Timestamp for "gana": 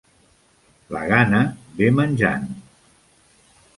1.11-1.41